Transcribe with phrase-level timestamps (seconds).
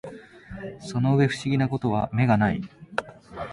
[0.79, 2.61] その上不思議な事は眼がない